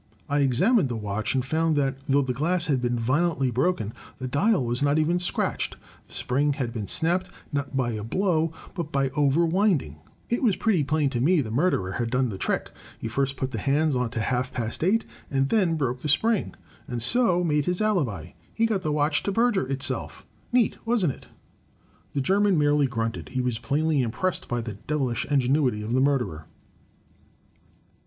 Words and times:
I 0.27 0.39
examined 0.39 0.89
the 0.89 0.95
watch, 0.95 1.35
and 1.35 1.45
found 1.45 1.75
that 1.75 1.95
though 2.07 2.23
the 2.23 2.33
glass 2.33 2.65
had 2.65 2.81
been 2.81 2.97
violently 2.97 3.51
broken, 3.51 3.93
the 4.17 4.27
dial 4.27 4.65
was 4.65 4.81
not 4.81 4.97
even 4.97 5.19
scratched. 5.19 5.75
The 6.07 6.13
spring 6.13 6.53
had 6.53 6.73
been 6.73 6.87
snapped, 6.87 7.29
not 7.53 7.77
by 7.77 7.91
the 7.91 8.03
blow 8.03 8.51
but 8.73 8.91
by 8.91 9.09
overwinding. 9.09 9.51
MORE 9.51 9.77
DEVICES 9.77 10.31
20I 10.31 10.31
It 10.37 10.41
was 10.41 10.55
pretty 10.55 10.83
plain 10.83 11.11
to 11.11 11.21
me 11.21 11.39
the 11.39 11.51
murderer 11.51 11.91
had 11.91 12.09
done 12.09 12.29
the 12.29 12.39
trick. 12.39 12.71
He 12.97 13.07
first 13.07 13.37
put 13.37 13.51
the 13.51 13.59
hands 13.59 13.95
on 13.95 14.09
to 14.09 14.21
half 14.21 14.51
past 14.51 14.83
eight 14.83 15.05
and 15.29 15.49
then 15.49 15.75
broke 15.75 15.99
the 15.99 16.09
spring, 16.09 16.55
and 16.87 16.99
so 16.99 17.43
made 17.43 17.65
his 17.65 17.79
alibi. 17.79 18.31
He 18.55 18.65
got 18.65 18.81
the 18.81 18.91
watch 18.91 19.21
to 19.21 19.31
perjure 19.31 19.67
itself. 19.71 20.25
Neat, 20.51 20.79
wasn't 20.83 21.13
it?" 21.13 21.27
The 22.15 22.21
German 22.21 22.57
merely 22.57 22.87
grunted. 22.87 23.29
He 23.33 23.41
was 23.43 23.59
plainly 23.59 24.01
impressed 24.01 24.47
by 24.47 24.61
the 24.61 24.73
devilish 24.87 25.25
ingenuity 25.25 25.83
of 25.83 25.93
the 25.93 26.01
murderer. 26.01 26.47